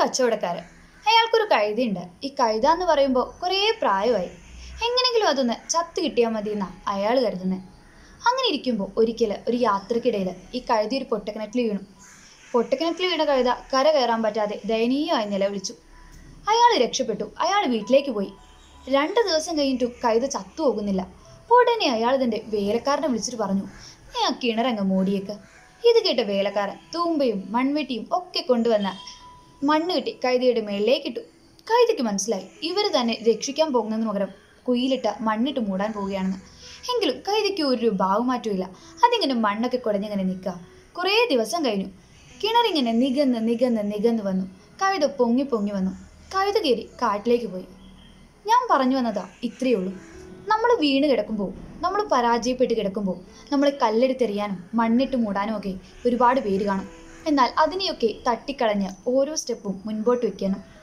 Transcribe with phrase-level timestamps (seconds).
[0.00, 0.64] കച്ചവടക്കാരൻ.
[1.06, 2.00] അയാൾക്കൊരു കഴുതയുണ്ട്.
[2.24, 4.30] ഈ കഴുത എന്ന് പറയുമ്പോൾ കുറേ പ്രായമായി.
[4.86, 7.62] എങ്ങനെങ്കിലും അതൊന്ന് ചത്ത് കിട്ടിയാൽ മതി എന്നാ അയാൾ കരുതുന്നത്
[8.26, 11.78] അങ്ങനെ ഇരിക്കുമ്പോൾ ഒരിക്കൽ ഒരു യാത്രക്കിടയിൽ ഈ കഴുതി ഒരു പൊട്ടക്കിണറ്റിൽ വീണു.
[12.52, 15.74] പൊട്ടക്കിണറ്റിൽ വീണ കഴുത കര കയറാൻ പറ്റാതെ ദയനീയമായി നിലവിളിച്ചു.
[16.48, 17.24] അയാൾ രക്ഷപ്പെട്ടു.
[17.40, 18.30] അയാൾ വീട്ടിലേക്ക് പോയി.
[18.88, 21.02] രണ്ട് ദിവസം കഴിഞ്ഞിട്ടും കഴുത ചത്തു പോകുന്നില്ല.
[21.50, 23.66] ഉടനെ അയാൾ തന്റെ വേലക്കാരനെ വിളിച്ചിട്ട് പറഞ്ഞു
[24.12, 25.34] നീ ആ കിണറങ്ങ് മൂടിയേക്ക്.
[25.84, 28.88] ഇത് കേട്ട വേലക്കാരൻ തൂമ്പയും മൺവെട്ടിയും ഒക്കെ കൊണ്ടുവന്ന
[29.68, 31.20] മണ്ണ് കിട്ടി കൈതയുടെ മേളിലേക്കിട്ടു.
[31.70, 34.28] കൈതയ്ക്ക് മനസ്സിലായി ഇവർ തന്നെ രക്ഷിക്കാൻ പോകുന്നതിന് പകരം
[34.68, 36.38] കുയിലിട്ട മണ്ണിട്ട് മൂടാൻ പോവുകയാണെന്ന്.
[36.92, 38.64] എങ്കിലും കൈതയ്ക്ക് ഒരു ഭാവമാറ്റമില്ല
[39.04, 40.60] അതിങ്ങനെ മണ്ണൊക്കെ കുടഞ്ഞിങ്ങനെ നിൽക്കുക.
[40.96, 41.88] കുറേ ദിവസം കഴിഞ്ഞു.
[42.42, 44.46] കിണറിങ്ങനെ നികന്ന് നികന്ന് നികന്ന് വന്നു.
[44.82, 45.92] കവിത പൊങ്ങി പൊങ്ങി വന്നു.
[46.34, 47.66] കവിത കയറി കാട്ടിലേക്ക് പോയി.
[48.46, 49.92] ഞാൻ പറഞ്ഞു വന്നതാ ഇത്രയേ ഉള്ളൂ.
[50.48, 51.50] നമ്മൾ വീണ് കിടക്കുമ്പോൾ
[51.82, 53.18] നമ്മൾ പരാജയപ്പെട്ട് കിടക്കുമ്പോൾ
[53.52, 55.74] നമ്മളെ കല്ലെടുത്തെറിയാനും മണ്ണിട്ട് മൂടാനും ഒക്കെ
[56.06, 56.99] ഒരുപാട് പേര് കാണും.
[57.26, 60.79] എന്നാൽ അതിനെയൊക്കെ തട്ടിക്കളഞ്ഞ് ഓരോ സ്റ്റെപ്പും മുൻപോട്ട് വെക്കണം.